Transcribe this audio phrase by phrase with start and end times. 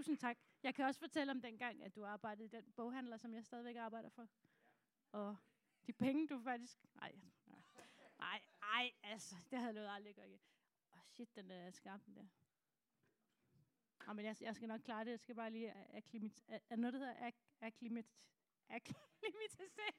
[0.00, 0.38] Tusind tak.
[0.62, 3.76] Jeg kan også fortælle om dengang, at du arbejdede i den boghandler, som jeg stadigvæk
[3.76, 4.28] arbejder for.
[5.12, 5.36] Og
[5.86, 6.84] de penge, du faktisk...
[6.94, 7.12] Nej,
[8.18, 10.40] nej, nej, altså, det havde jeg lovet aldrig at gøre igen.
[10.92, 12.26] Åh, oh, shit, den der skarp, den der.
[14.06, 15.10] Nå, men jeg, jeg skal nok klare det.
[15.10, 16.42] Jeg skal bare lige akklimat...
[16.70, 18.06] Er noget, der hedder ak akklimat...
[18.68, 19.92] akklimatisere?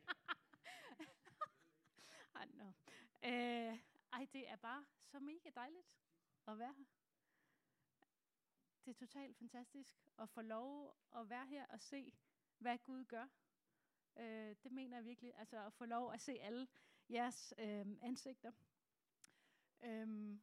[2.36, 2.68] Ej, no.
[3.24, 3.80] øh,
[4.14, 5.88] ej, det er bare så mega dejligt
[6.48, 7.01] at være her.
[8.86, 12.14] Det er totalt fantastisk at få lov at være her og se,
[12.58, 13.28] hvad Gud gør.
[14.18, 15.34] Øh, det mener jeg virkelig.
[15.36, 16.68] Altså at få lov at se alle
[17.10, 18.52] jeres øh, ansigter.
[19.84, 20.40] Øh,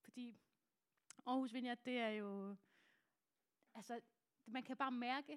[0.00, 0.40] fordi
[1.26, 2.56] Aarhus Vineyard, det er jo...
[3.74, 4.00] Altså,
[4.46, 5.32] man kan bare mærke,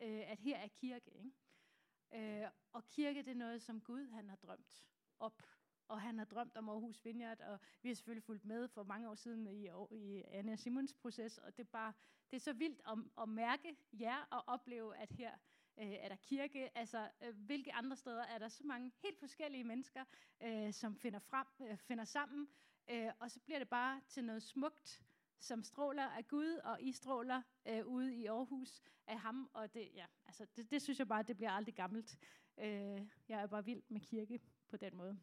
[0.00, 1.10] øh, at her er kirke.
[1.10, 2.42] Ikke?
[2.42, 4.86] Øh, og kirke, det er noget, som Gud han har drømt
[5.18, 5.42] op
[5.88, 9.10] og han har drømt om Aarhus Vineyard, og vi har selvfølgelig fulgt med for mange
[9.10, 11.92] år siden i, i Anna Simons proces, og det er bare,
[12.30, 15.32] det er så vildt at, at mærke jer og opleve, at her
[15.78, 19.64] øh, er der kirke, altså øh, hvilke andre steder er der så mange helt forskellige
[19.64, 20.04] mennesker,
[20.42, 22.48] øh, som finder, frem, øh, finder sammen,
[22.90, 25.02] øh, og så bliver det bare til noget smukt,
[25.40, 29.88] som stråler af Gud, og I stråler øh, ude i Aarhus af ham, og det,
[29.94, 32.18] ja, altså, det, det synes jeg bare, det bliver aldrig gammelt.
[32.58, 35.18] Øh, jeg er bare vild med kirke på den måde.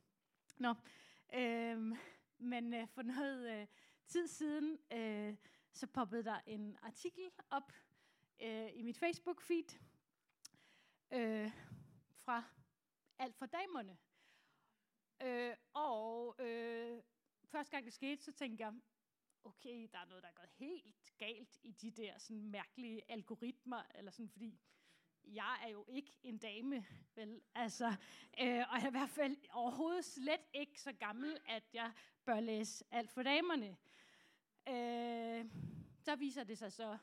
[0.57, 0.73] Nå,
[1.33, 1.97] øh,
[2.37, 3.67] men øh, for noget øh,
[4.07, 5.35] tid siden, øh,
[5.73, 7.71] så poppede der en artikel op
[8.41, 9.77] øh, i mit Facebook-feed
[11.11, 11.51] øh,
[12.13, 12.43] fra
[13.19, 13.97] Alt for damerne.
[15.21, 17.01] Øh, og øh,
[17.45, 18.73] første gang det skete, så tænkte jeg,
[19.43, 23.83] okay, der er noget, der er gået helt galt i de der sådan mærkelige algoritmer,
[23.95, 24.59] eller sådan, fordi
[25.27, 27.41] jeg er jo ikke en dame, vel?
[27.55, 27.85] Altså,
[28.41, 31.91] øh, og jeg er i hvert fald overhovedet slet ikke så gammel, at jeg
[32.25, 33.77] bør læse alt for damerne.
[34.67, 35.45] Øh,
[35.99, 36.97] så viser det sig så,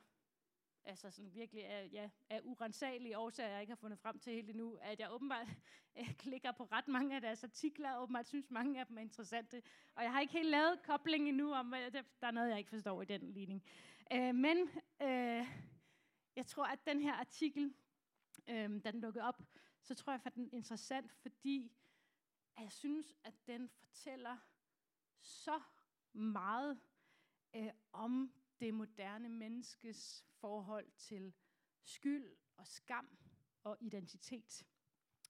[0.85, 4.51] altså sådan virkelig af, ja, af urensagelige årsager, jeg ikke har fundet frem til helt
[4.51, 5.47] endnu, at jeg åbenbart
[5.99, 9.03] øh, klikker på ret mange af deres artikler, og åbenbart synes mange af dem er
[9.03, 9.63] interessante.
[9.95, 12.71] Og jeg har ikke helt lavet kobling endnu om, at der er noget, jeg ikke
[12.71, 13.63] forstår i den ligning.
[14.13, 14.71] Øh, men
[15.03, 15.47] øh,
[16.37, 17.75] jeg tror, at den her artikel,
[18.49, 19.43] øhm, da den lukkede op,
[19.83, 21.73] så tror jeg, at den er interessant, fordi
[22.57, 24.37] at jeg synes, at den fortæller
[25.21, 25.61] så
[26.13, 26.81] meget
[27.57, 31.35] øh, om det moderne menneskes forhold til
[31.83, 33.19] skyld og skam
[33.63, 34.67] og identitet.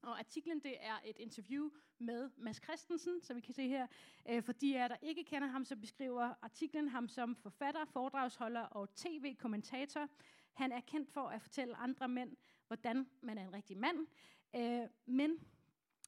[0.03, 3.87] Og artiklen det er et interview med Mads Christensen, som vi kan se her.
[4.29, 8.61] Øh, for de af der ikke kender ham, så beskriver artiklen ham som forfatter, foredragsholder
[8.61, 10.09] og tv-kommentator.
[10.53, 12.37] Han er kendt for at fortælle andre mænd,
[12.73, 14.07] hvordan man er en rigtig mand.
[14.57, 15.39] Øh, men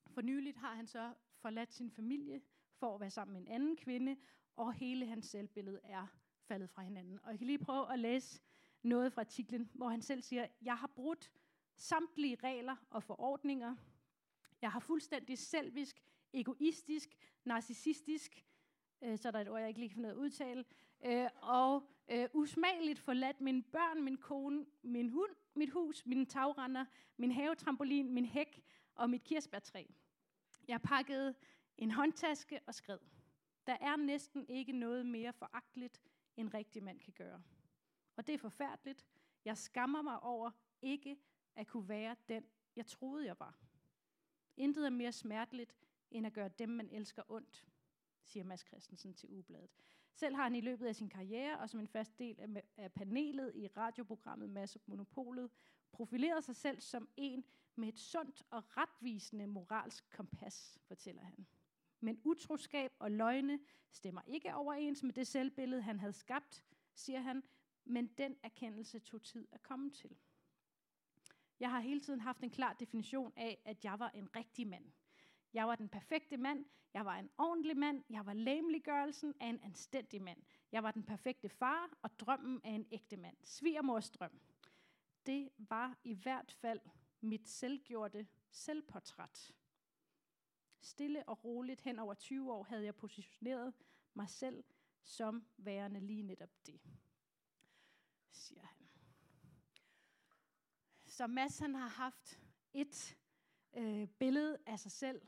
[0.06, 2.40] for nyligt har han så forladt sin familie
[2.78, 4.16] for at være sammen med en anden kvinde,
[4.56, 6.06] og hele hans selvbillede er
[6.48, 7.20] faldet fra hinanden.
[7.22, 8.40] Og jeg kan lige prøve at læse
[8.82, 11.30] noget fra artiklen, hvor han selv siger, jeg har brudt
[11.76, 13.76] samtlige regler og forordninger.
[14.62, 17.08] Jeg har fuldstændig selvisk, egoistisk,
[17.44, 18.44] narcissistisk,
[19.04, 20.64] øh, så er der et ord, jeg ikke lige kan finde ud af at udtale,
[21.04, 26.84] øh, og øh, usmageligt forladt mine børn, min kone, min hund, mit hus, mine tagrender,
[27.16, 28.62] min havetrampolin, min hæk
[28.94, 29.84] og mit kirsebærtræ.
[30.68, 31.34] Jeg pakkede
[31.78, 32.98] en håndtaske og skred.
[33.66, 36.02] Der er næsten ikke noget mere foragteligt,
[36.36, 37.42] en rigtig mand kan gøre.
[38.16, 39.06] Og det er forfærdeligt.
[39.44, 40.50] Jeg skammer mig over
[40.82, 41.16] ikke
[41.54, 42.44] at kunne være den,
[42.76, 43.58] jeg troede, jeg var.
[44.56, 45.76] Intet er mere smerteligt,
[46.10, 47.66] end at gøre dem, man elsker ondt,
[48.24, 49.70] siger Mads Christensen til Ubladet.
[50.14, 52.92] Selv har han i løbet af sin karriere, og som en fast del af, af
[52.92, 55.50] panelet i radioprogrammet Masse Monopolet,
[55.92, 57.44] profileret sig selv som en
[57.76, 61.46] med et sundt og retvisende moralsk kompas, fortæller han.
[62.00, 63.58] Men utroskab og løgne
[63.90, 66.64] stemmer ikke overens med det selvbillede, han havde skabt,
[66.94, 67.42] siger han,
[67.84, 70.16] men den erkendelse tog tid at komme til.
[71.60, 74.92] Jeg har hele tiden haft en klar definition af, at jeg var en rigtig mand.
[75.54, 76.64] Jeg var den perfekte mand.
[76.94, 78.04] Jeg var en ordentlig mand.
[78.10, 80.42] Jeg var lameliggørelsen af en anstændig mand.
[80.72, 83.36] Jeg var den perfekte far og drømmen af en ægte mand.
[83.44, 84.40] Svigermors drøm.
[85.26, 86.80] Det var i hvert fald
[87.20, 89.52] mit selvgjorte selvportræt.
[90.80, 93.74] Stille og roligt hen over 20 år havde jeg positioneret
[94.14, 94.64] mig selv
[95.02, 96.80] som værende lige netop det,
[98.30, 98.88] siger han.
[101.06, 102.40] Så Mads han har haft
[102.72, 103.16] et
[103.74, 105.22] øh, billede af sig selv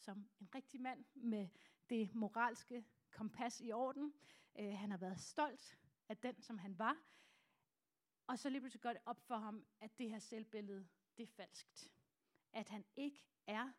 [0.00, 1.48] som en rigtig mand med
[1.88, 4.14] det moralske kompas i orden.
[4.58, 6.96] Øh, han har været stolt af den, som han var.
[8.26, 11.26] Og så lige pludselig går det op for ham, at det her selvbillede, det er
[11.26, 11.92] falskt.
[12.52, 13.72] At han ikke er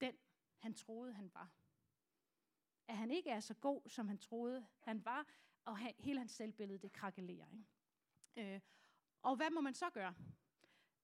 [0.00, 0.16] den,
[0.58, 1.50] han troede, han var.
[2.88, 5.26] At han ikke er så god, som han troede, han var.
[5.64, 7.46] og han, hele hans selvbillede, det krakelerer.
[7.52, 8.54] Ikke?
[8.54, 8.60] Øh,
[9.22, 10.14] og hvad må man så gøre?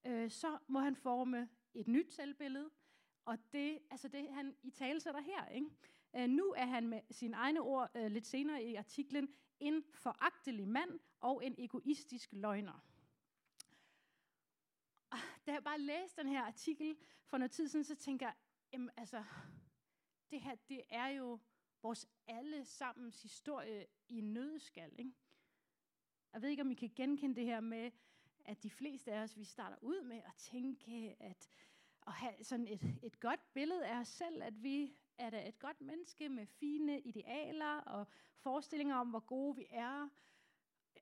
[0.05, 2.71] Øh, så må han forme et nyt selvbillede,
[3.25, 5.47] og det, altså det han i tale sætter her.
[5.47, 5.67] Ikke?
[6.15, 9.29] Øh, nu er han med sine egne ord øh, lidt senere i artiklen
[9.59, 12.85] en foragtelig mand og en egoistisk løgner.
[15.09, 15.17] Og
[15.47, 18.35] da jeg bare læste den her artikel for noget tid siden, så tænker jeg,
[18.73, 19.23] jamen altså,
[20.31, 21.39] det her, det er jo
[21.81, 24.95] vores allesammens historie i nødskal.
[24.99, 25.11] Ikke?
[26.33, 27.91] Jeg ved ikke, om I kan genkende det her med,
[28.45, 31.49] at de fleste af os, vi starter ud med at tænke, at
[32.07, 35.59] at have sådan et, et godt billede af os selv, at vi er da et
[35.59, 40.09] godt menneske med fine idealer og forestillinger om, hvor gode vi er.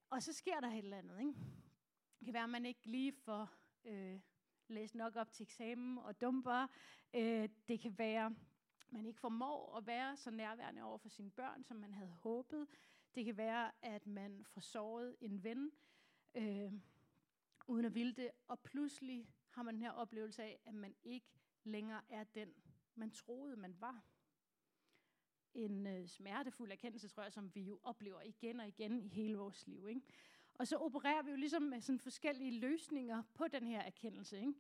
[0.09, 1.19] Og så sker der et eller andet.
[1.19, 1.33] Ikke?
[2.19, 3.50] Det kan være, at man ikke lige får
[3.85, 4.19] øh,
[4.67, 6.67] læst nok op til eksamen og dumper.
[7.13, 11.31] Øh, det kan være, at man ikke formår at være så nærværende over for sine
[11.31, 12.67] børn, som man havde håbet.
[13.15, 15.71] Det kan være, at man får såret en ven,
[16.35, 16.73] øh,
[17.67, 21.27] uden at ville det, og pludselig har man den her oplevelse af, at man ikke
[21.63, 22.53] længere er den,
[22.95, 24.03] man troede, man var.
[25.53, 29.38] En øh, smertefuld erkendelse, tror jeg, som vi jo oplever igen og igen i hele
[29.38, 29.88] vores liv.
[29.88, 30.01] Ikke?
[30.53, 34.39] Og så opererer vi jo ligesom med sådan forskellige løsninger på den her erkendelse.
[34.39, 34.53] Ikke?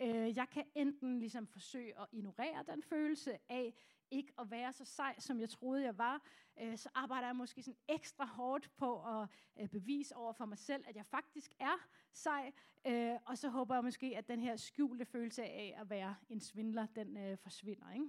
[0.00, 3.74] Øh, jeg kan enten ligesom forsøge at ignorere den følelse af
[4.10, 6.22] ikke at være så sej, som jeg troede, jeg var.
[6.60, 9.28] Øh, så arbejder jeg måske sådan ekstra hårdt på at
[9.60, 12.52] øh, bevise over for mig selv, at jeg faktisk er sej.
[12.86, 16.40] Øh, og så håber jeg måske, at den her skjulte følelse af at være en
[16.40, 17.92] svindler, den øh, forsvinder.
[17.92, 18.06] Ikke?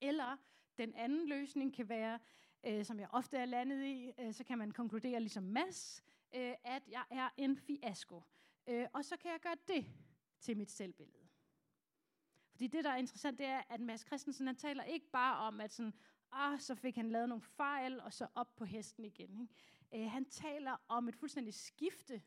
[0.00, 0.36] Eller
[0.78, 2.18] den anden løsning kan være,
[2.64, 6.02] øh, som jeg ofte er landet i, øh, så kan man konkludere ligesom Mads,
[6.34, 8.22] øh, at jeg er en fiasko.
[8.66, 9.86] Øh, og så kan jeg gøre det
[10.40, 11.21] til mit selvbillede.
[12.52, 15.60] Fordi det, der er interessant, det er, at Mads Christensen, han taler ikke bare om,
[15.60, 15.94] at sådan,
[16.32, 19.40] ah, så fik han lavet nogle fejl, og så op på hesten igen.
[19.40, 20.04] Ikke?
[20.04, 22.22] Øh, han taler om et fuldstændigt skifte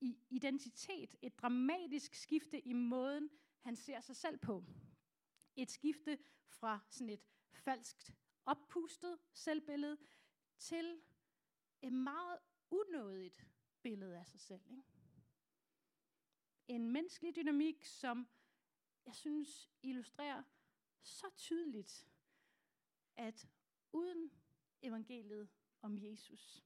[0.00, 1.16] i identitet.
[1.22, 3.30] Et dramatisk skifte i måden,
[3.60, 4.64] han ser sig selv på.
[5.56, 7.20] Et skifte fra sådan et
[7.52, 8.14] falskt
[8.46, 9.98] oppustet selvbillede
[10.58, 11.00] til
[11.82, 12.38] et meget
[12.70, 13.46] unådigt
[13.82, 14.62] billede af sig selv.
[14.70, 14.82] Ikke?
[16.68, 18.28] En menneskelig dynamik, som
[19.10, 20.42] jeg synes illustrerer
[21.02, 22.08] så tydeligt,
[23.16, 23.48] at
[23.92, 24.30] uden
[24.82, 25.48] evangeliet
[25.82, 26.64] om Jesus,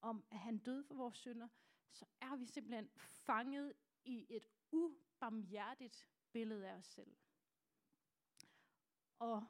[0.00, 1.48] om at han døde for vores synder,
[1.92, 3.74] så er vi simpelthen fanget
[4.04, 7.16] i et ubarmhjertigt billede af os selv.
[9.18, 9.46] Og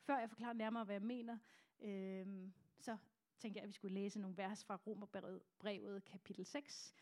[0.00, 1.38] før jeg forklarer nærmere, hvad jeg mener,
[1.80, 2.96] øh, så
[3.38, 6.94] tænker jeg, at vi skulle læse nogle vers fra Romerbrevet kapitel 6.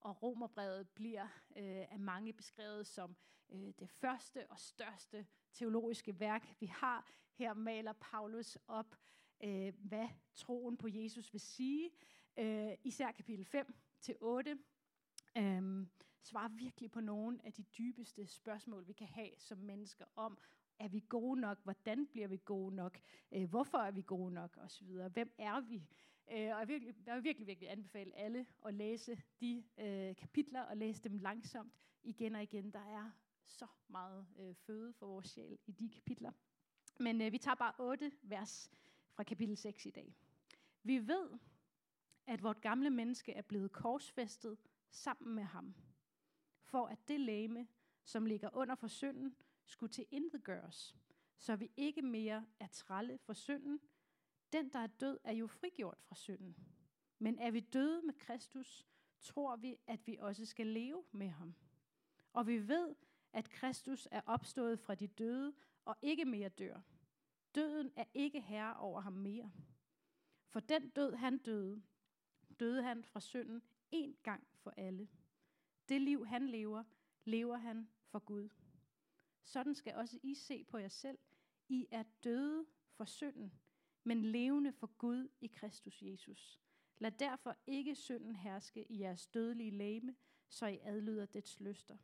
[0.00, 1.24] Og Romerbrevet bliver
[1.56, 3.16] øh, af mange beskrevet som
[3.50, 7.10] øh, det første og største teologiske værk, vi har.
[7.32, 8.96] Her maler Paulus op,
[9.44, 11.90] øh, hvad troen på Jesus vil sige.
[12.36, 14.58] Øh, især kapitel 5 til 8
[15.36, 15.86] øh,
[16.22, 20.38] svarer virkelig på nogle af de dybeste spørgsmål, vi kan have som mennesker om,
[20.78, 21.58] er vi gode nok?
[21.62, 23.00] Hvordan bliver vi gode nok?
[23.32, 24.56] Øh, hvorfor er vi gode nok?
[24.56, 25.08] Og så videre.
[25.08, 25.88] Hvem er vi?
[26.30, 30.62] Øh, og jeg, vil, jeg vil virkelig, virkelig anbefale alle at læse de øh, kapitler
[30.62, 31.72] og læse dem langsomt
[32.02, 32.70] igen og igen.
[32.70, 33.10] Der er
[33.46, 36.32] så meget øh, føde for vores sjæl i de kapitler.
[37.00, 38.70] Men øh, vi tager bare otte vers
[39.12, 40.16] fra kapitel 6 i dag.
[40.82, 41.30] Vi ved,
[42.26, 44.58] at vort gamle menneske er blevet korsfæstet
[44.90, 45.74] sammen med ham,
[46.62, 47.68] for at det læme,
[48.04, 50.96] som ligger under for synden, skulle til intet gøres,
[51.38, 53.80] så vi ikke mere er tralle for synden.
[54.52, 56.56] Den, der er død, er jo frigjort fra synden.
[57.18, 58.86] Men er vi døde med Kristus,
[59.20, 61.54] tror vi, at vi også skal leve med ham.
[62.32, 62.94] Og vi ved,
[63.32, 66.80] at Kristus er opstået fra de døde og ikke mere dør.
[67.54, 69.52] Døden er ikke herre over ham mere.
[70.48, 71.82] For den død, han døde,
[72.60, 75.08] døde han fra synden en gang for alle.
[75.88, 76.84] Det liv, han lever,
[77.24, 78.48] lever han for Gud.
[79.42, 81.18] Sådan skal også I se på jer selv.
[81.68, 83.52] I er døde for synden,
[84.08, 86.60] men levende for Gud i Kristus Jesus.
[86.98, 90.16] Lad derfor ikke synden herske i jeres dødelige læme,
[90.48, 91.96] så I adlyder dets lyster.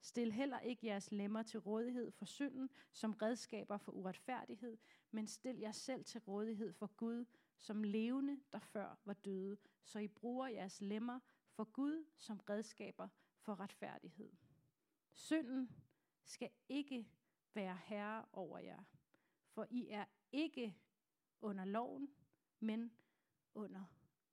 [0.00, 4.78] Stil heller ikke jeres lemmer til rådighed for synden som redskaber for uretfærdighed,
[5.10, 7.24] men stil jer selv til rådighed for Gud
[7.58, 11.20] som levende, der før var døde, så I bruger jeres lemmer
[11.50, 13.08] for Gud som redskaber
[13.38, 14.32] for retfærdighed.
[15.12, 15.70] Synden
[16.24, 17.08] skal ikke
[17.54, 18.82] være herre over jer,
[19.48, 20.76] for I er ikke
[21.44, 22.08] under loven,
[22.60, 22.92] men
[23.54, 23.84] under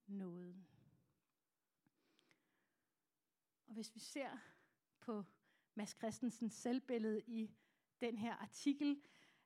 [0.07, 0.67] nåden.
[3.67, 4.37] Og hvis vi ser
[4.99, 5.23] på
[5.75, 7.51] Mads Christensens selvbillede i
[8.01, 9.01] den her artikel,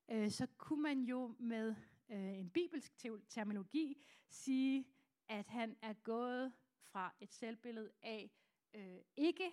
[0.10, 1.76] øh, så kunne man jo med
[2.10, 2.94] øh, en bibelsk
[3.30, 4.86] terminologi sige,
[5.28, 8.32] at han er gået fra et selvbillede af
[8.74, 9.52] øh, ikke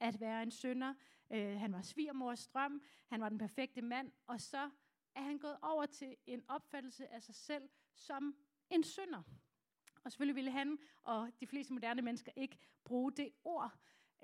[0.00, 0.94] at være en synder.
[1.30, 4.70] Øh, han var svigermors drøm, han var den perfekte mand, og så
[5.14, 8.36] er han gået over til en opfattelse af sig selv som
[8.70, 9.22] en synder.
[10.04, 13.72] Og selvfølgelig ville han og de fleste moderne mennesker ikke bruge det ord,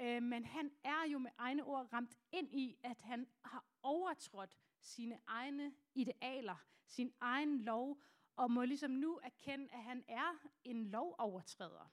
[0.00, 4.56] øh, men han er jo med egne ord ramt ind i, at han har overtrådt
[4.80, 8.02] sine egne idealer, sin egen lov,
[8.36, 11.92] og må ligesom nu erkende, at han er en lovovertræder.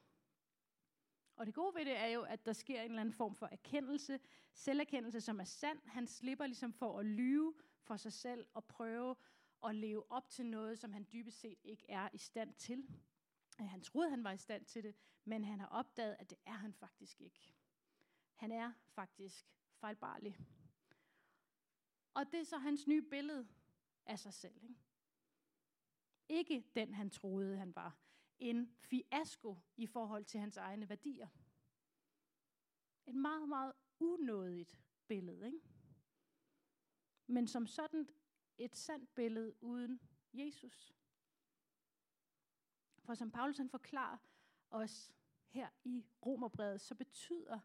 [1.36, 3.50] Og det gode ved det er jo, at der sker en eller anden form for
[3.52, 4.20] erkendelse,
[4.54, 5.80] selverkendelse, som er sand.
[5.86, 7.54] Han slipper ligesom for at lyve
[7.88, 9.16] for sig selv og prøve
[9.64, 12.88] at leve op til noget, som han dybest set ikke er i stand til.
[13.62, 16.38] Øh, han troede, han var i stand til det, men han har opdaget, at det
[16.46, 17.56] er han faktisk ikke.
[18.36, 19.46] Han er faktisk
[19.80, 20.38] fejlbarlig.
[22.14, 23.48] Og det er så hans nye billede
[24.06, 24.62] af sig selv.
[26.30, 27.98] Ikke, ikke den, han troede, han var.
[28.40, 31.28] En fiasko i forhold til hans egne værdier.
[33.06, 35.46] Et meget, meget unådigt billede.
[35.48, 35.75] Ikke?
[37.28, 38.10] Men som sådan
[38.58, 40.00] et sandt billede uden
[40.34, 40.96] Jesus.
[43.00, 44.18] For som Paulus han forklarer
[44.70, 45.12] os
[45.48, 47.60] her i Romerbrevet, så betyder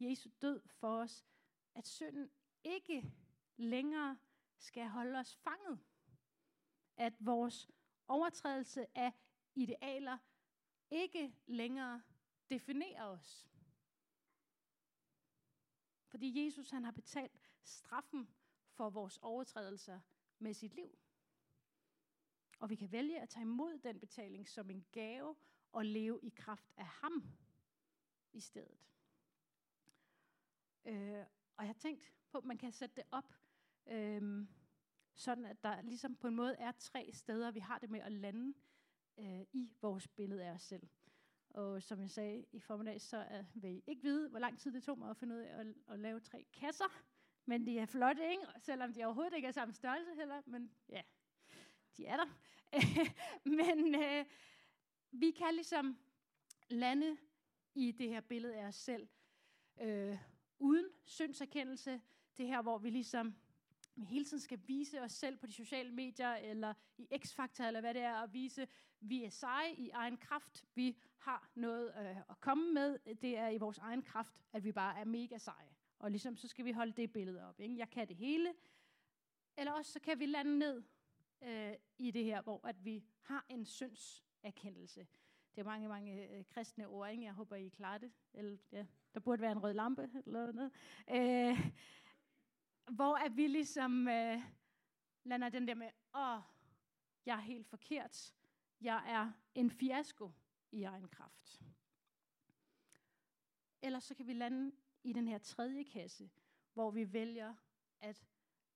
[0.00, 1.26] Jesu død for os,
[1.74, 2.30] at synden
[2.64, 3.12] ikke
[3.56, 4.18] længere
[4.58, 5.78] skal holde os fanget.
[6.96, 7.70] At vores
[8.06, 9.12] overtrædelse af
[9.54, 10.18] idealer
[10.90, 12.02] ikke længere
[12.50, 13.48] definerer os.
[16.06, 18.34] Fordi Jesus han har betalt straffen
[18.80, 20.00] for vores overtrædelser
[20.38, 20.98] med sit liv.
[22.58, 25.36] Og vi kan vælge at tage imod den betaling som en gave
[25.72, 27.24] og leve i kraft af ham
[28.32, 28.78] i stedet.
[30.84, 31.24] Øh,
[31.56, 33.34] og jeg har tænkt på, at man kan sætte det op,
[33.86, 34.46] øh,
[35.14, 38.12] sådan at der ligesom på en måde er tre steder, vi har det med at
[38.12, 38.54] lande
[39.18, 40.88] øh, i vores billede af os selv.
[41.50, 44.72] Og som jeg sagde i formiddag, så uh, vil I ikke vide, hvor lang tid
[44.72, 47.02] det tog mig at finde ud af at, at lave tre kasser.
[47.44, 48.42] Men de er flotte, ikke?
[48.58, 50.42] Selvom de overhovedet ikke er samme størrelse heller.
[50.46, 51.02] Men ja,
[51.96, 52.26] de er der.
[53.58, 54.24] men øh,
[55.10, 55.98] vi kan ligesom
[56.68, 57.16] lande
[57.74, 59.08] i det her billede af os selv,
[59.80, 60.18] øh,
[60.58, 62.00] uden syndserkendelse.
[62.36, 63.34] Det her, hvor vi ligesom
[64.00, 67.80] vi hele tiden skal vise os selv på de sociale medier, eller i X-Factor, eller
[67.80, 68.68] hvad det er, og vise,
[69.00, 70.64] vi er seje i egen kraft.
[70.74, 73.14] Vi har noget øh, at komme med.
[73.14, 75.76] Det er i vores egen kraft, at vi bare er mega seje.
[75.98, 77.60] Og ligesom så skal vi holde det billede op.
[77.60, 77.78] Ikke?
[77.78, 78.54] Jeg kan det hele.
[79.56, 80.82] Eller også så kan vi lande ned
[81.42, 85.06] øh, i det her, hvor at vi har en syndserkendelse.
[85.54, 87.24] Det er mange, mange øh, kristne ord, ikke?
[87.24, 88.12] Jeg håber, I klarer det.
[88.34, 90.72] Eller, ja, der burde være en rød lampe eller noget.
[91.10, 91.70] Øh,
[92.90, 94.42] hvor er vi ligesom øh,
[95.24, 96.40] lander den der med, åh,
[97.26, 98.34] jeg er helt forkert.
[98.80, 100.32] Jeg er en fiasko
[100.72, 101.62] i egen kraft.
[103.82, 106.30] Eller så kan vi lande i den her tredje kasse,
[106.72, 107.54] hvor vi vælger
[108.00, 108.26] at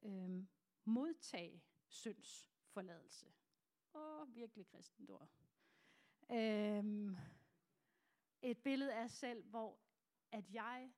[0.03, 0.45] øh,
[0.85, 3.27] modtage synds forladelse.
[3.95, 5.29] Åh, virkelig kristent ord.
[6.31, 7.17] Øhm,
[8.43, 9.79] et billede af selv, hvor
[10.33, 10.93] at jeg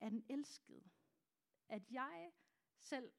[0.00, 0.84] er den elskede.
[1.68, 2.32] At jeg
[2.78, 3.12] selv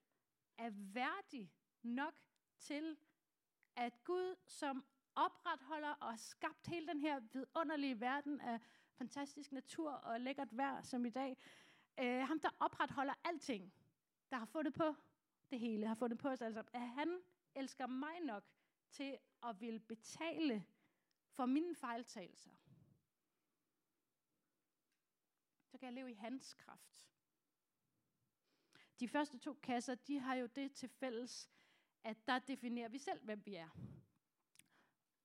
[0.57, 1.53] er værdig
[1.83, 2.13] nok
[2.59, 2.97] til,
[3.75, 8.59] at Gud, som opretholder og har skabt hele den her vidunderlige verden af
[8.93, 11.37] fantastisk natur og lækkert vejr som i dag,
[11.99, 13.73] øh, ham der opretholder alting,
[14.29, 14.95] der har fundet på
[15.49, 17.21] det hele, har fundet på os altså, at han
[17.55, 18.43] elsker mig nok
[18.89, 20.65] til at vil betale
[21.29, 22.51] for mine fejltagelser.
[25.67, 27.09] Så kan jeg leve i hans kraft.
[28.99, 31.49] De første to kasser, de har jo det til fælles,
[32.03, 33.69] at der definerer vi selv, hvem vi er.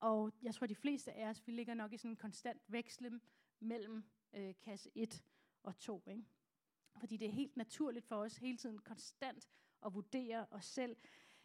[0.00, 3.20] Og jeg tror, de fleste af os, vi ligger nok i sådan en konstant veksle
[3.60, 5.24] mellem øh, kasse 1
[5.62, 6.02] og 2.
[6.06, 6.24] Ikke?
[6.96, 9.48] Fordi det er helt naturligt for os hele tiden konstant
[9.86, 10.96] at vurdere os selv.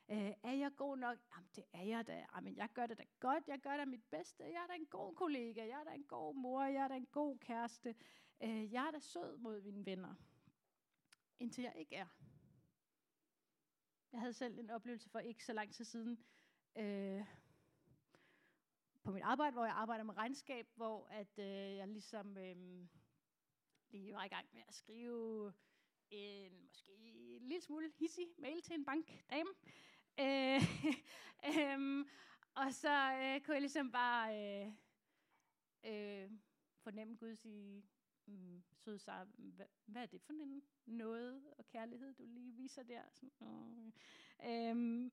[0.09, 1.17] Øh, er jeg god nok?
[1.35, 2.25] Jamen, det er jeg da.
[2.35, 3.47] Jamen, jeg gør det da godt.
[3.47, 4.43] Jeg gør da mit bedste.
[4.43, 5.61] Jeg er da en god kollega.
[5.61, 6.63] Jeg er da en god mor.
[6.63, 7.95] Jeg er da en god kæreste.
[8.43, 10.15] Øh, jeg er da sød mod mine venner.
[11.39, 12.07] Indtil jeg ikke er.
[14.11, 16.23] Jeg havde selv en oplevelse for ikke så lang tid siden.
[16.77, 17.25] Øh,
[19.03, 22.87] på mit arbejde, hvor jeg arbejder med regnskab, hvor at øh, jeg ligesom øh,
[23.89, 25.53] lige var i gang med at skrive
[26.09, 26.91] en måske
[27.39, 29.49] en lille smule hissig mail til en bankdame.
[30.19, 30.61] Øh,
[31.49, 32.05] øh,
[32.55, 34.71] og så øh, kunne jeg ligesom bare øh,
[35.83, 36.31] øh,
[36.83, 37.83] fornemme Gud sige,
[38.29, 42.83] mm, sød Sara, hvad, hvad er det for en noget og kærlighed, du lige viser
[42.83, 43.01] der?
[43.11, 43.93] Sådan,
[44.43, 45.11] øh, øh,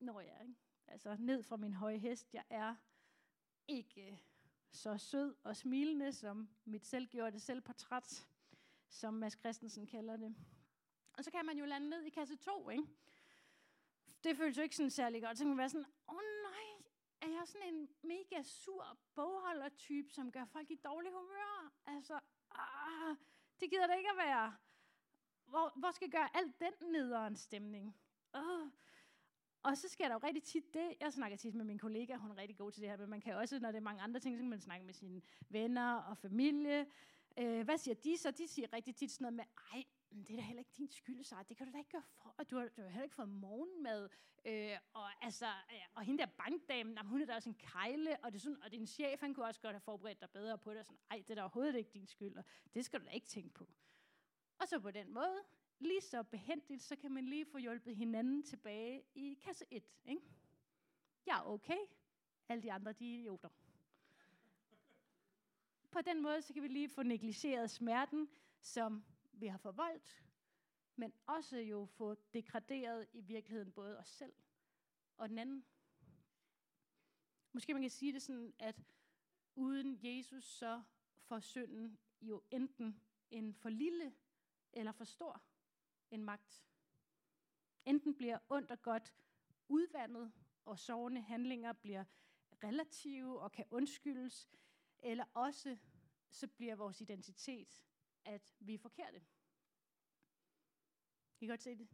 [0.00, 0.54] når jeg, ikke?
[0.86, 2.74] altså ned fra min høje hest, jeg er
[3.68, 4.22] ikke
[4.70, 8.28] så sød og smilende som mit selvgjorte selvportræt,
[8.88, 10.34] som Mads Christensen kalder det.
[11.12, 12.84] Og så kan man jo lande ned i kasse 2, ikke?
[14.24, 15.38] Det føles jo ikke sådan særlig godt.
[15.38, 16.41] Så kan man være sådan, åh oh,
[17.42, 21.72] er sådan en mega sur bogholdertype, som gør folk i dårlig humør?
[21.86, 22.20] Altså,
[22.50, 23.16] ah,
[23.60, 24.56] det gider det ikke at være.
[25.46, 27.96] Hvor, hvor skal jeg gøre alt den nederen stemning?
[28.32, 28.66] Oh.
[29.62, 32.30] Og så sker der jo rigtig tit det, jeg snakker tit med min kollega, hun
[32.30, 34.20] er rigtig god til det her, men man kan også, når det er mange andre
[34.20, 36.86] ting, så kan man snakke med sine venner og familie.
[37.38, 38.30] Øh, hvad siger de så?
[38.30, 39.84] De siger rigtig tit sådan noget med, ej,
[40.20, 42.34] det er da heller ikke din skyld, så det kan du da ikke gøre for,
[42.38, 44.08] og du har, du har heller ikke fået morgenmad,
[44.44, 48.16] øh, og, altså, øh, og hende der bankdamen, jamen, hun er da også en kejle,
[48.24, 50.58] og, det er sådan, og din chef, han kunne også godt have forberedt dig bedre
[50.58, 53.00] på det, og sådan, ej, det er da overhovedet ikke din skyld, og det skal
[53.00, 53.68] du da ikke tænke på.
[54.58, 55.42] Og så på den måde,
[55.78, 59.82] lige så behendigt, så kan man lige få hjulpet hinanden tilbage i kasse 1.
[60.04, 60.22] Ikke?
[61.26, 61.78] Jeg er okay.
[62.48, 63.48] Alle de andre, de er idioter.
[65.90, 68.28] På den måde, så kan vi lige få negligeret smerten,
[68.60, 69.04] som
[69.42, 70.22] vi har forvoldt,
[70.96, 74.34] men også jo få degraderet i virkeligheden både os selv
[75.16, 75.64] og den anden.
[77.52, 78.84] Måske man kan sige det sådan, at
[79.54, 80.82] uden Jesus, så
[81.22, 84.14] får synden jo enten en for lille
[84.72, 85.42] eller for stor
[86.10, 86.64] en magt.
[87.84, 89.14] Enten bliver ondt og godt
[89.68, 90.32] udvandet,
[90.64, 92.04] og sårende handlinger bliver
[92.64, 94.50] relative og kan undskyldes,
[94.98, 95.78] eller også
[96.30, 97.84] så bliver vores identitet,
[98.24, 99.22] at vi er forkerte.
[101.38, 101.88] Kan godt se det?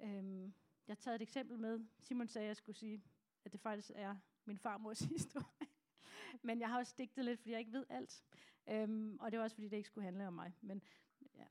[0.00, 0.44] Øhm,
[0.86, 1.86] jeg har taget et eksempel med.
[2.00, 3.02] Simon sagde, at jeg skulle sige,
[3.44, 5.68] at det faktisk er min farmors historie.
[6.42, 8.24] Men jeg har også digtet lidt, fordi jeg ikke ved alt.
[8.68, 10.52] Øhm, og det var også, fordi det ikke skulle handle om mig.
[10.60, 10.82] Men
[11.34, 11.46] ja,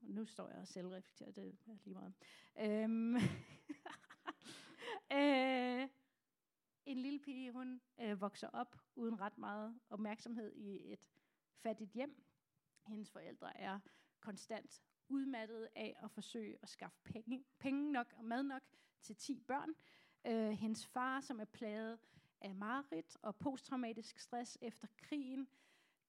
[0.00, 2.14] nu står jeg og selvreflekterer, det er lige meget.
[2.58, 3.16] Øhm,
[5.18, 5.88] øh,
[6.86, 11.08] en lille pige, hun øh, vokser op uden ret meget opmærksomhed i et
[11.62, 12.24] fattigt hjem.
[12.86, 13.80] Hendes forældre er
[14.20, 18.62] konstant udmattet af at forsøge at skaffe penge, penge nok og mad nok
[19.02, 19.74] til 10 børn.
[20.26, 21.98] Øh, hendes far, som er plaget
[22.40, 25.48] af mareridt og posttraumatisk stress efter krigen,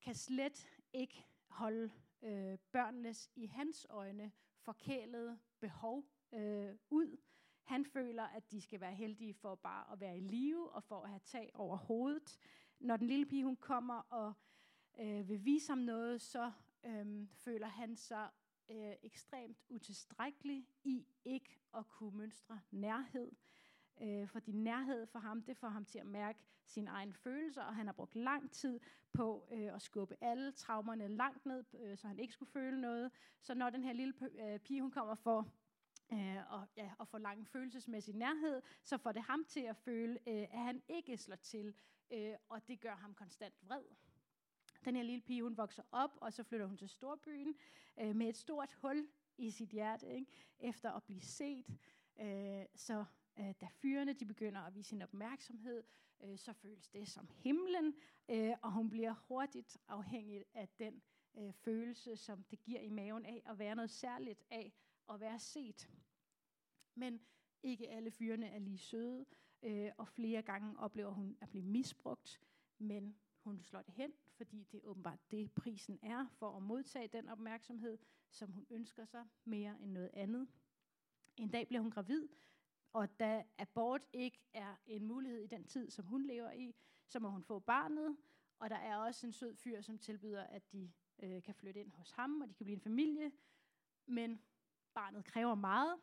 [0.02, 4.32] kan slet ikke holde øh, børnenes i hans øjne
[4.62, 7.18] forkælede behov øh, ud.
[7.64, 11.02] Han føler, at de skal være heldige for bare at være i live og for
[11.02, 12.38] at have tag over hovedet.
[12.80, 14.34] Når den lille pige hun kommer og
[15.00, 16.52] øh, vil vise ham noget, så
[16.86, 18.30] øh, føler han sig
[18.70, 23.32] øh, ekstremt utilstrækkelig i ikke at kunne mønstre nærhed.
[24.02, 27.76] Øh, fordi nærhed for ham, det får ham til at mærke sine egne følelser, og
[27.76, 28.80] han har brugt lang tid
[29.14, 33.12] på øh, at skubbe alle traumerne langt ned, øh, så han ikke skulle føle noget.
[33.42, 35.54] Så når den her lille øh, pige, hun kommer for
[36.14, 40.20] øh, og, ja, og får lang følelsesmæssig nærhed, så får det ham til at føle,
[40.28, 41.74] øh, at han ikke slår til,
[42.12, 43.84] øh, og det gør ham konstant vred.
[44.86, 47.56] Den her lille pige, hun vokser op, og så flytter hun til storbyen
[48.00, 50.32] øh, med et stort hul i sit hjerte, ikke?
[50.60, 51.70] efter at blive set.
[52.20, 53.06] Øh, så
[53.40, 55.84] øh, da fyrene de begynder at vise sin opmærksomhed,
[56.24, 57.96] øh, så føles det som himlen,
[58.30, 61.02] øh, og hun bliver hurtigt afhængig af den
[61.38, 64.74] øh, følelse, som det giver i maven af at være noget særligt af
[65.10, 65.90] at være set.
[66.96, 67.22] Men
[67.64, 69.26] ikke alle fyrene er lige søde,
[69.64, 72.42] øh, og flere gange oplever hun at blive misbrugt,
[72.78, 77.08] men hun slår det hen, fordi det er åbenbart det, prisen er for at modtage
[77.08, 77.98] den opmærksomhed,
[78.30, 80.48] som hun ønsker sig mere end noget andet.
[81.38, 82.28] En dag bliver hun gravid,
[82.94, 86.76] og da abort ikke er en mulighed i den tid, som hun lever i,
[87.08, 88.18] så må hun få barnet,
[88.60, 91.92] og der er også en sød fyr, som tilbyder, at de øh, kan flytte ind
[91.92, 93.32] hos ham, og de kan blive en familie,
[94.06, 94.42] men
[94.94, 96.00] barnet kræver meget,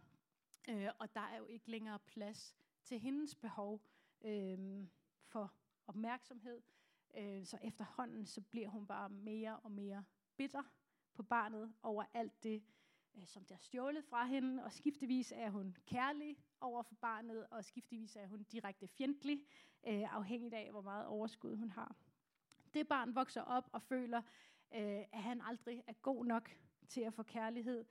[0.69, 3.83] øh, og der er jo ikke længere plads til hendes behov
[4.21, 4.87] øh,
[5.25, 5.53] for
[5.87, 6.63] opmærksomhed.
[7.17, 10.05] Øh, så efterhånden så bliver hun bare mere og mere
[10.37, 10.63] bitter
[11.15, 12.63] på barnet over alt det,
[13.15, 17.47] øh, som der er stjålet fra hende, og skiftevis er hun kærlig over for barnet,
[17.47, 19.47] og skiftevis er hun direkte fjendtlig,
[19.87, 21.97] øh, afhængig af, hvor meget overskud hun har.
[22.75, 24.23] Det barn vokser op og føler,
[24.75, 26.51] øh, at han aldrig er god nok
[26.89, 27.85] til at få kærlighed.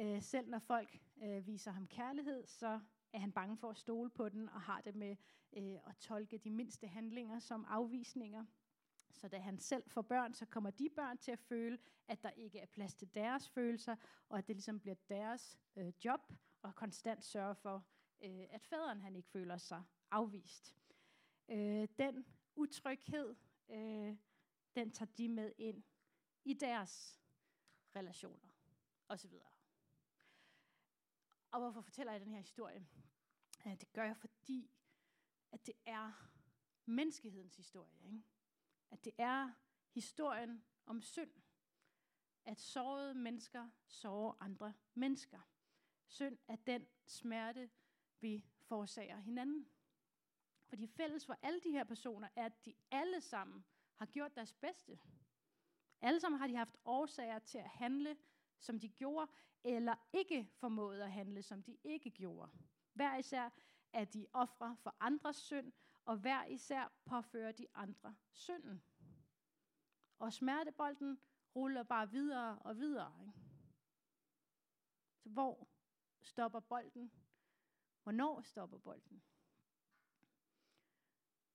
[0.00, 2.80] Øh, selv når folk øh, viser ham kærlighed, så
[3.12, 5.16] er han bange for at stole på den, og har det med
[5.52, 8.44] øh, at tolke de mindste handlinger som afvisninger.
[9.10, 12.30] Så da han selv får børn, så kommer de børn til at føle, at der
[12.30, 13.96] ikke er plads til deres følelser,
[14.28, 16.20] og at det ligesom bliver deres øh, job
[16.64, 17.84] at konstant sørge for,
[18.20, 20.76] øh, at faderen han ikke føler sig afvist.
[21.48, 23.34] Øh, den utryghed,
[23.68, 24.16] øh,
[24.76, 25.82] den tager de med ind
[26.44, 27.20] i deres
[27.96, 28.48] relationer
[29.08, 29.34] osv.
[31.52, 32.86] Og hvorfor fortæller jeg den her historie?
[33.64, 34.70] Det gør jeg, fordi
[35.52, 36.12] at det er
[36.84, 38.00] menneskehedens historie.
[38.04, 38.22] Ikke?
[38.90, 39.52] At det er
[39.90, 41.30] historien om synd.
[42.44, 45.40] At sårede mennesker sårer andre mennesker.
[46.06, 47.70] Synd er den smerte,
[48.20, 49.68] vi forårsager hinanden.
[50.68, 54.52] Fordi fælles for alle de her personer er, at de alle sammen har gjort deres
[54.52, 54.98] bedste.
[56.00, 58.16] Alle sammen har de haft årsager til at handle,
[58.62, 59.30] som de gjorde,
[59.64, 62.50] eller ikke formåede at handle, som de ikke gjorde.
[62.92, 63.50] Hver især
[63.92, 65.72] er de ofre for andres synd,
[66.04, 68.82] og hver især påfører de andre synden.
[70.18, 71.20] Og smertebolden
[71.56, 73.20] ruller bare videre og videre.
[73.20, 73.32] Ikke?
[75.18, 75.68] Så hvor
[76.22, 77.12] stopper bolden?
[78.02, 79.22] Hvornår stopper bolden?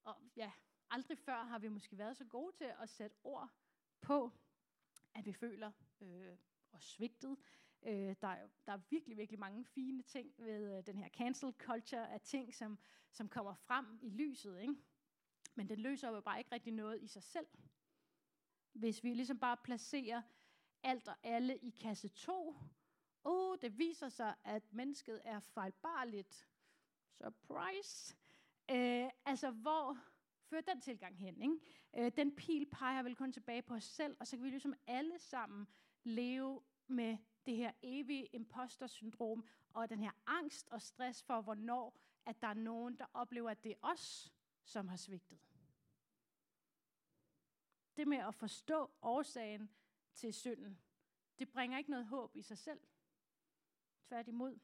[0.03, 0.51] Og ja,
[0.89, 3.49] aldrig før har vi måske været så gode til at sætte ord
[4.01, 4.31] på,
[5.13, 6.37] at vi føler øh,
[6.77, 7.37] og svigtet.
[7.83, 11.53] Øh, der, er, der er virkelig, virkelig mange fine ting ved øh, den her cancel
[11.57, 12.79] culture af ting, som,
[13.11, 14.61] som kommer frem i lyset.
[14.61, 14.75] Ikke?
[15.55, 17.47] Men den løser jo bare ikke rigtig noget i sig selv.
[18.73, 20.21] Hvis vi ligesom bare placerer
[20.83, 22.55] alt og alle i kasse 2,
[23.23, 26.47] oh, det viser sig, at mennesket er fejlbarligt.
[27.09, 28.15] Surprise!
[28.71, 29.97] Øh, altså, hvor
[30.49, 31.41] fører den tilgang hen?
[31.41, 32.05] Ikke?
[32.05, 34.73] Øh, den pil peger vel kun tilbage på os selv, og så kan vi ligesom
[34.87, 35.67] alle sammen
[36.07, 42.41] leve med det her evige impostersyndrom og den her angst og stress for, hvornår at
[42.41, 45.39] der er nogen, der oplever, at det er os, som har svigtet.
[47.97, 49.69] Det med at forstå årsagen
[50.13, 50.79] til synden,
[51.39, 52.79] det bringer ikke noget håb i sig selv.
[54.07, 54.59] Tværtimod.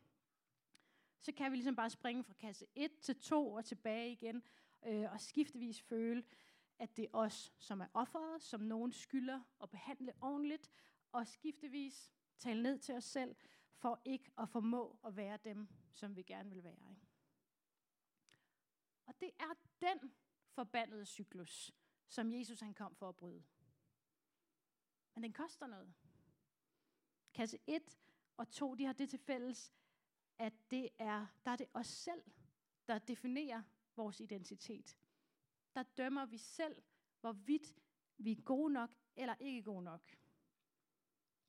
[1.21, 4.43] Så kan vi ligesom bare springe fra kasse 1 til 2 og tilbage igen,
[4.85, 6.23] øh, og skiftevis føle,
[6.79, 10.69] at det er os, som er offeret, som nogen skylder at behandle ordentligt,
[11.13, 13.35] og skiftevis tale ned til os selv,
[13.73, 16.89] for ikke at formå at være dem, som vi gerne vil være.
[16.89, 17.07] Ikke?
[19.05, 20.13] Og det er den
[20.49, 21.71] forbandede cyklus,
[22.07, 23.43] som Jesus han kom for at bryde.
[25.13, 25.93] Men den koster noget.
[27.33, 27.99] Kasse 1
[28.37, 29.73] og 2, de har det til fælles,
[30.37, 32.23] at det er, der er det os selv,
[32.87, 33.63] der definerer
[33.95, 34.97] vores identitet.
[35.75, 36.83] Der dømmer vi selv,
[37.21, 37.75] hvorvidt
[38.17, 40.22] vi er gode nok eller ikke gode nok.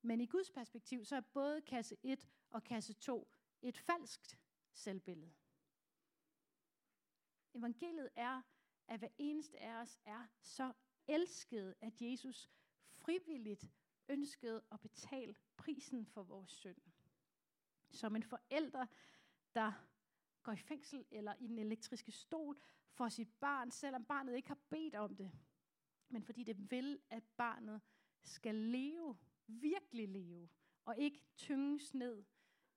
[0.06, 3.28] Men i Guds perspektiv, så er både kasse 1 og kasse 2
[3.62, 4.38] et falskt
[4.72, 5.32] selvbillede.
[7.54, 8.42] Evangeliet er,
[8.88, 10.72] at hver eneste af os er så
[11.06, 12.50] elsket, at Jesus
[12.90, 13.72] frivilligt
[14.08, 16.80] ønskede at betale prisen for vores synd.
[17.90, 18.86] Som en forælder,
[19.54, 19.72] der
[20.42, 24.58] går i fængsel eller i den elektriske stol for sit barn, selvom barnet ikke har
[24.68, 25.32] bedt om det,
[26.08, 27.80] men fordi det vil, at barnet
[28.22, 30.48] skal leve virkelig leve,
[30.84, 32.24] og ikke tynges ned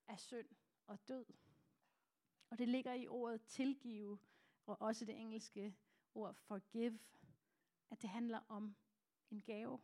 [0.08, 0.48] af synd
[0.88, 1.26] og død.
[2.50, 4.20] Og det ligger i ordet tilgive,
[4.66, 5.76] og også det engelske
[6.14, 7.00] ord forgive,
[7.90, 8.76] at det handler om
[9.32, 9.80] en gave.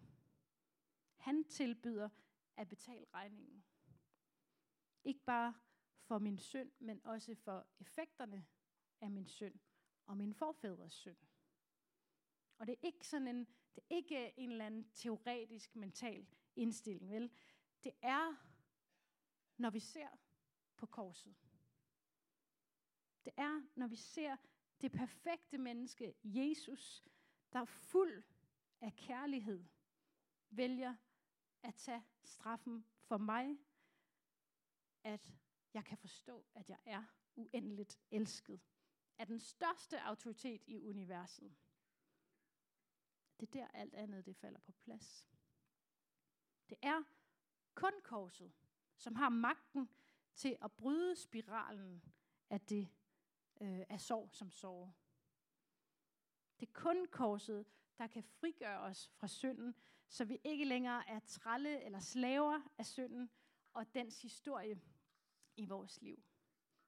[1.15, 2.10] Han tilbyder
[2.58, 3.63] at betale regningen.
[5.04, 5.54] Ikke bare
[6.02, 8.46] for min synd, men også for effekterne
[9.02, 9.60] af min synd
[10.06, 11.17] og min forfædres synd.
[12.58, 17.12] Og det er ikke sådan en, det er ikke en eller anden teoretisk mental indstilling,
[17.12, 17.32] vel?
[17.84, 18.36] Det er,
[19.58, 20.10] når vi ser
[20.76, 21.36] på korset.
[23.26, 24.38] Det er, når vi ser
[24.82, 27.04] det perfekte menneske, Jesus,
[27.54, 28.24] der er fuld
[28.82, 29.66] af kærlighed,
[30.50, 30.96] vælger
[31.63, 33.58] at tage straffen for mig,
[35.04, 35.34] at
[35.74, 37.04] jeg kan forstå, at jeg er
[37.36, 38.62] uendeligt elsket
[39.18, 41.56] af den største autoritet i universet.
[43.39, 45.28] Det er der alt andet det falder på plads.
[46.69, 47.04] Det er
[47.73, 48.52] kun korset,
[48.97, 49.89] som har magten
[50.36, 52.04] til at bryde spiralen
[52.49, 52.89] af det
[53.62, 54.93] øh, af sorg som sorg.
[56.60, 57.65] Det er kun korset,
[57.97, 59.76] der kan frigøre os fra synden,
[60.10, 63.32] så vi ikke længere er tralle eller slaver af synden
[63.73, 64.82] og dens historie
[65.56, 66.23] i vores liv.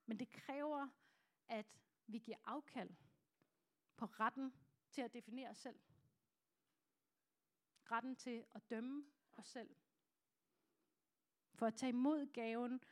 [0.06, 0.88] Men det kræver,
[1.48, 1.66] at
[2.08, 2.96] vi giver afkald
[3.98, 4.54] på retten
[4.92, 5.80] til at definere os selv.
[7.92, 9.06] Retten til at dømme
[9.38, 9.76] os selv.
[11.54, 12.84] For at tage imod gaven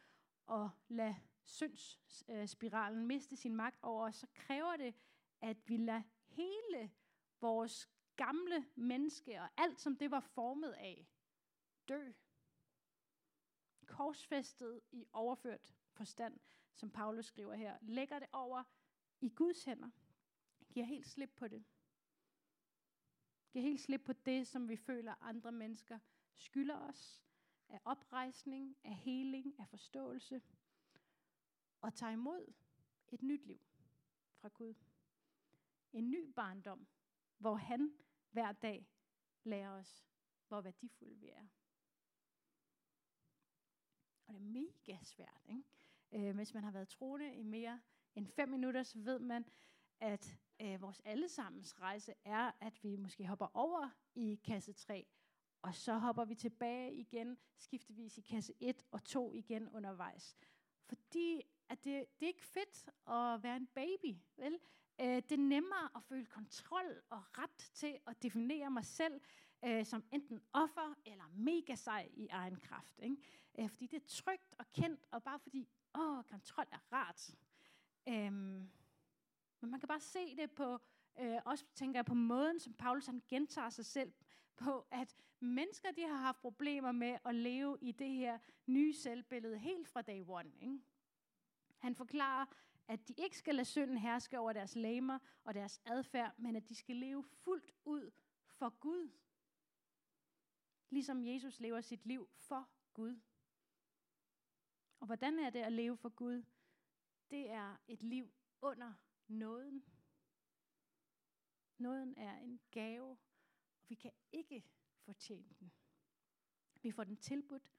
[0.45, 4.95] og lade syndsspiralen øh, miste sin magt over os, så kræver det,
[5.41, 6.91] at vi lader hele
[7.41, 11.07] vores gamle menneske og alt, som det var formet af,
[11.87, 12.11] dø.
[13.85, 16.39] Korsfæstet i overført forstand,
[16.73, 18.63] som Paulus skriver her, lægger det over
[19.21, 19.89] i Guds hænder.
[20.73, 21.63] Giver helt slip på det.
[23.51, 25.99] Giver helt slip på det, som vi føler andre mennesker
[26.37, 27.23] skylder os
[27.69, 30.41] af oprejsning, af heling, af forståelse,
[31.81, 32.53] og tager imod
[33.11, 33.59] et nyt liv
[34.35, 34.73] fra Gud.
[35.93, 36.87] en ny barndom,
[37.37, 37.93] hvor han
[38.31, 38.87] hver dag
[39.43, 40.05] lærer os,
[40.47, 41.47] hvor værdifulde vi er.
[44.25, 45.41] Og det er mega svært.
[45.49, 45.63] Ikke?
[46.29, 47.81] Øh, hvis man har været troende i mere
[48.15, 49.45] end fem minutter, så ved man,
[49.99, 55.07] at øh, vores allesammens rejse er, at vi måske hopper over i kasse 3,
[55.63, 60.37] og så hopper vi tilbage igen, skiftevis i kasse 1 og 2 igen undervejs.
[60.85, 64.59] Fordi at det, det er ikke fedt at være en baby, vel?
[65.01, 69.21] Øh, det er nemmere at føle kontrol og ret til at definere mig selv
[69.65, 72.99] øh, som enten offer eller mega sej i egen kraft.
[73.03, 73.17] Ikke?
[73.59, 77.35] Øh, fordi det er trygt og kendt, og bare fordi, åh, kontrol er rart.
[78.07, 78.71] Øhm,
[79.61, 80.79] men man kan bare se det på,
[81.19, 84.13] øh, også tænker jeg på måden, som Paulus han gentager sig selv
[84.55, 89.57] på, at mennesker de har haft problemer med at leve i det her nye selvbillede
[89.57, 90.51] helt fra day one.
[90.61, 90.79] Ikke?
[91.77, 92.45] Han forklarer,
[92.87, 96.69] at de ikke skal lade synden herske over deres lamer og deres adfærd, men at
[96.69, 98.11] de skal leve fuldt ud
[98.47, 99.09] for Gud.
[100.89, 103.19] Ligesom Jesus lever sit liv for Gud.
[104.99, 106.43] Og hvordan er det at leve for Gud?
[107.29, 108.93] Det er et liv under
[109.27, 109.85] nåden.
[111.77, 113.17] Nåden er en gave,
[113.83, 114.63] og vi kan ikke
[114.99, 115.71] fortjene den.
[116.81, 117.71] Vi får den tilbudt,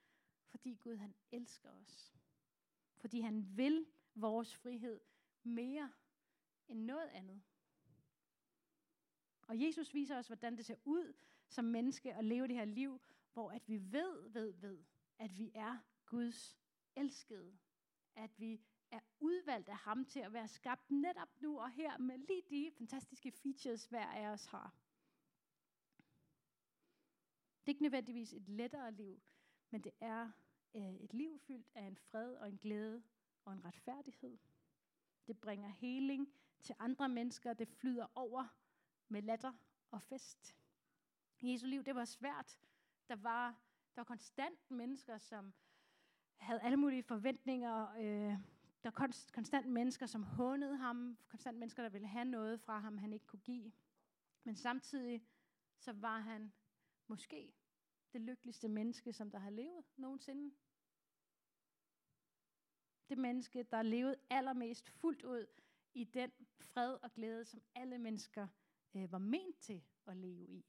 [0.45, 2.13] fordi Gud han elsker os.
[2.95, 5.01] Fordi han vil vores frihed
[5.43, 5.93] mere
[6.67, 7.41] end noget andet.
[9.47, 11.13] Og Jesus viser os, hvordan det ser ud
[11.47, 13.01] som menneske at leve det her liv,
[13.33, 14.83] hvor at vi ved, ved, ved,
[15.17, 16.57] at vi er Guds
[16.95, 17.57] elskede.
[18.15, 22.17] At vi er udvalgt af ham til at være skabt netop nu og her med
[22.17, 24.84] lige de fantastiske features, hver af os har.
[27.65, 29.21] Det er ikke nødvendigvis et lettere liv,
[29.69, 30.31] men det er
[30.75, 33.03] øh, et liv fyldt af en fred og en glæde
[33.45, 34.37] og en retfærdighed.
[35.27, 37.53] Det bringer heling til andre mennesker.
[37.53, 38.47] Det flyder over
[39.07, 39.53] med latter
[39.91, 40.55] og fest.
[41.41, 42.59] Jesu liv, det var svært.
[43.07, 43.47] Der var,
[43.95, 45.53] der var konstant mennesker, som
[46.37, 47.93] havde alle mulige forventninger.
[47.97, 48.37] Øh,
[48.83, 51.17] der var konstant mennesker, som hånede ham.
[51.27, 53.71] Konstant mennesker, der ville have noget fra ham, han ikke kunne give.
[54.43, 55.25] Men samtidig
[55.79, 56.53] så var han
[57.07, 57.53] måske
[58.13, 60.55] det lykkeligste menneske, som der har levet nogensinde
[63.09, 65.45] det menneske, der levede allermest fuldt ud
[65.93, 68.47] i den fred og glæde, som alle mennesker
[68.95, 70.65] øh, var ment til at leve i.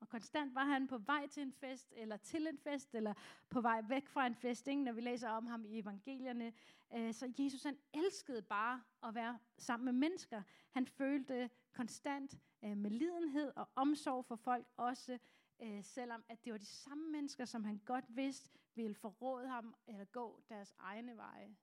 [0.00, 3.14] Og konstant var han på vej til en fest, eller til en fest, eller
[3.50, 4.82] på vej væk fra en fest, ikke?
[4.82, 6.52] når vi læser om ham i evangelierne.
[6.94, 10.42] Øh, så Jesus han elskede bare at være sammen med mennesker.
[10.70, 15.18] Han følte konstant øh, med lidenhed og omsorg for folk, også
[15.60, 19.74] øh, selvom at det var de samme mennesker, som han godt vidste ville forråde ham
[19.86, 21.56] eller gå deres egne veje.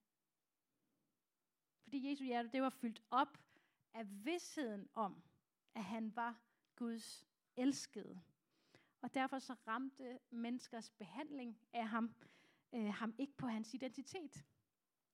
[1.83, 3.37] Fordi Jesu hjerte, det var fyldt op
[3.93, 5.23] af vidsheden om,
[5.75, 6.39] at han var
[6.75, 8.21] Guds elskede.
[9.01, 12.15] Og derfor så ramte menneskers behandling af ham,
[12.73, 14.45] øh, ham ikke på hans identitet.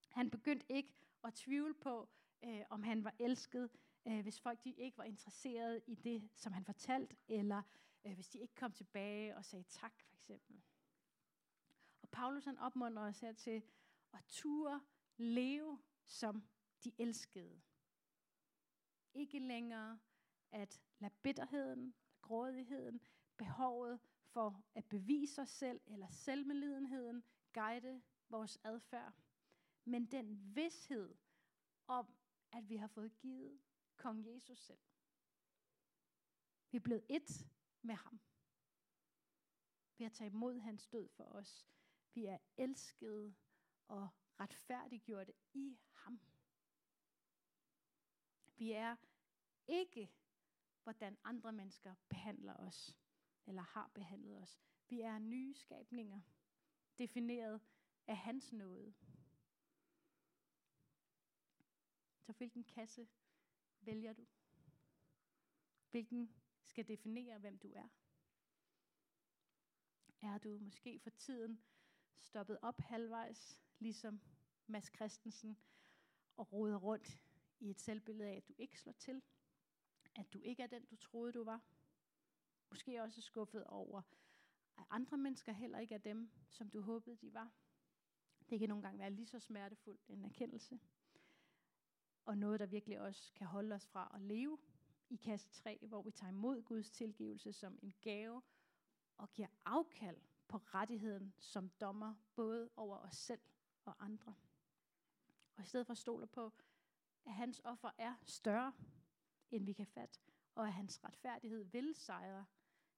[0.09, 2.09] Han begyndte ikke at tvivle på,
[2.43, 3.69] øh, om han var elsket,
[4.05, 7.61] øh, hvis folk de ikke var interesserede i det, som han fortalte, eller
[8.05, 10.61] øh, hvis de ikke kom tilbage og sagde tak, for eksempel.
[12.01, 13.63] Og Paulus han opmuntrer os her til
[14.13, 14.81] at ture
[15.17, 16.43] leve som
[16.83, 17.61] de elskede.
[19.13, 19.99] Ikke længere
[20.51, 23.01] at lade bitterheden, grådigheden,
[23.37, 29.13] behovet for at bevise os selv eller selvmedlidenheden guide vores adfærd.
[29.85, 31.15] Men den vidshed
[31.87, 32.07] om,
[32.51, 33.59] at vi har fået givet
[33.99, 34.79] kong Jesus selv.
[36.71, 38.19] Vi er blevet et med ham.
[39.97, 41.67] Ved at tage imod hans død for os.
[42.13, 43.35] Vi er elskede
[43.87, 44.09] og
[44.39, 46.19] retfærdiggjorte i ham.
[48.57, 48.95] Vi er
[49.67, 50.11] ikke,
[50.83, 52.97] hvordan andre mennesker behandler os,
[53.45, 54.61] eller har behandlet os.
[54.87, 56.21] Vi er nye skabninger,
[56.97, 57.61] defineret
[58.07, 58.93] af hans nåde.
[62.19, 63.07] Så hvilken kasse
[63.89, 64.25] vælger du?
[65.91, 67.87] Hvilken skal definere, hvem du er?
[70.21, 71.63] Er du måske for tiden
[72.15, 74.21] stoppet op halvvejs, ligesom
[74.67, 75.57] Mads Christensen,
[76.37, 77.23] og roder rundt
[77.59, 79.21] i et selvbillede af, at du ikke slår til,
[80.15, 81.61] at du ikke er den, du troede, du var.
[82.69, 84.01] Måske også skuffet over,
[84.77, 87.51] at andre mennesker heller ikke er dem, som du håbede, de var.
[88.49, 90.79] Det kan nogle gange være lige så smertefuldt en erkendelse.
[92.29, 94.57] Og noget, der virkelig også kan holde os fra at leve
[95.09, 98.41] i kasse 3, hvor vi tager imod Guds tilgivelse som en gave
[99.17, 103.41] og giver afkald på rettigheden som dommer, både over os selv
[103.85, 104.35] og andre.
[105.55, 106.53] Og i stedet for stoler på,
[107.25, 108.73] at hans offer er større,
[109.51, 110.19] end vi kan fatte,
[110.55, 112.45] og at hans retfærdighed vil sejre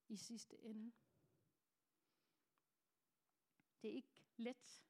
[0.08, 0.92] i sidste ende.
[3.82, 4.84] Det er ikke let,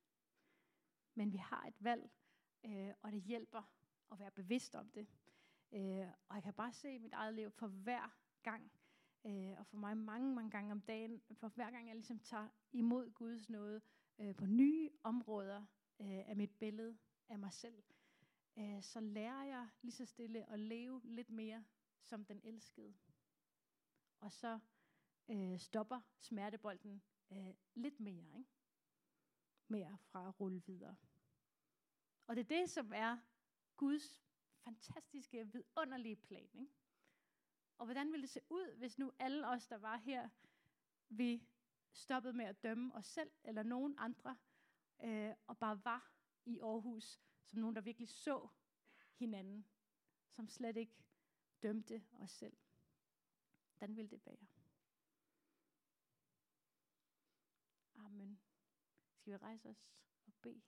[1.15, 2.10] men vi har et valg,
[2.63, 3.80] øh, og det hjælper
[4.12, 5.08] at være bevidst om det.
[5.71, 8.71] Øh, og jeg kan bare se mit eget liv, for hver gang,
[9.26, 12.47] øh, og for mig mange, mange gange om dagen, for hver gang jeg ligesom tager
[12.71, 13.82] imod Guds nåde
[14.19, 15.65] øh, på nye områder
[16.00, 16.97] øh, af mit billede
[17.30, 17.84] af mig selv,
[18.58, 21.65] øh, så lærer jeg lige så stille at leve lidt mere
[22.04, 22.93] som den elskede.
[24.19, 24.60] Og så
[25.30, 28.50] øh, stopper smertebolden øh, lidt mere, ikke?
[29.67, 30.95] mere fra at rulle videre.
[32.28, 33.17] Og det er det, som er
[33.81, 34.23] Guds
[34.63, 36.49] fantastiske, vidunderlige plan.
[36.53, 36.73] Ikke?
[37.77, 40.29] Og hvordan ville det se ud, hvis nu alle os, der var her,
[41.09, 41.47] vi
[41.91, 44.37] stoppede med at dømme os selv eller nogen andre,
[45.03, 46.13] øh, og bare var
[46.45, 48.47] i Aarhus som nogen, der virkelig så
[49.15, 49.65] hinanden,
[50.29, 51.03] som slet ikke
[51.63, 52.57] dømte os selv.
[53.77, 54.47] Hvordan ville det være?
[57.95, 58.41] Amen.
[59.15, 60.61] Skal vi rejse os og bede?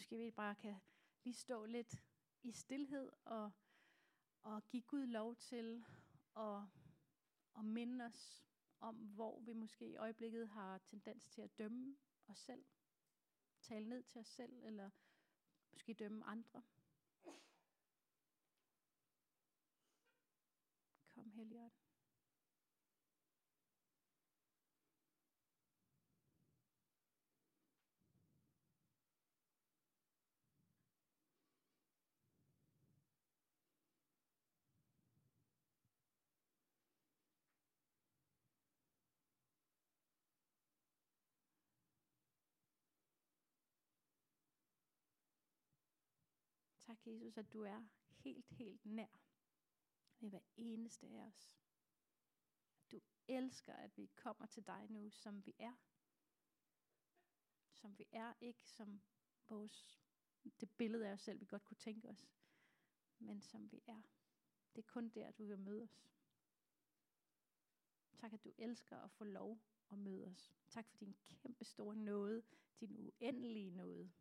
[0.00, 0.76] Måske vi bare kan
[1.24, 2.04] lige stå lidt
[2.42, 3.50] i stillhed og,
[4.42, 5.84] og give Gud lov til
[6.36, 6.62] at,
[7.58, 8.44] at minde os
[8.78, 12.64] om, hvor vi måske i øjeblikket har tendens til at dømme os selv.
[13.60, 14.90] Tale ned til os selv, eller
[15.72, 16.62] måske dømme andre.
[21.08, 21.79] Kom, Helligånd.
[46.90, 49.06] Tak, Jesus, at du er helt, helt nær
[50.20, 51.54] ved hver eneste af os.
[52.92, 55.74] Du elsker, at vi kommer til dig nu, som vi er.
[57.72, 59.00] Som vi er, ikke som
[59.48, 60.00] vores,
[60.60, 62.28] det billede af os selv, vi godt kunne tænke os,
[63.18, 64.02] men som vi er.
[64.74, 66.08] Det er kun der, du vil møde os.
[68.16, 70.52] Tak, at du elsker at få lov at møde os.
[70.68, 72.42] Tak for din kæmpe store nåde,
[72.80, 74.12] din uendelige nåde.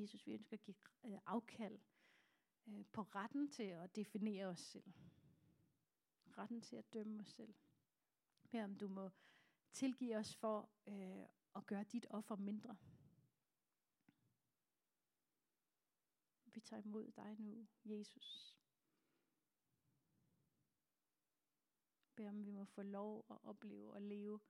[0.00, 1.78] Jesus, vi ønsker at give øh, afkald
[2.66, 4.92] øh, på retten til at definere os selv.
[6.38, 7.54] Retten til at dømme os selv.
[8.44, 9.10] Her om du må
[9.72, 11.26] tilgive os for øh,
[11.56, 12.76] at gøre dit offer mindre.
[16.44, 18.58] Vi tager imod dig nu, Jesus.
[22.14, 24.40] Bed om vi må få lov at opleve og leve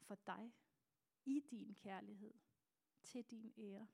[0.00, 0.52] for dig
[1.24, 2.34] i din kærlighed
[3.02, 3.88] til din ære.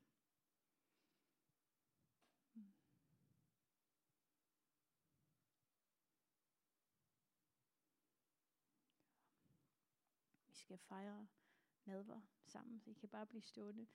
[10.67, 11.27] Skal fejre
[11.85, 13.87] nadver sammen, så I kan bare blive stående.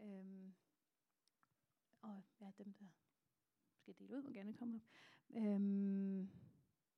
[0.00, 0.54] Øhm,
[2.02, 2.86] og ja, dem der
[3.76, 4.82] skal dele ud, må gerne komme op.
[5.36, 6.30] Øhm,